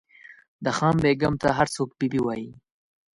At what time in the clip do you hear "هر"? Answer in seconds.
1.57-1.67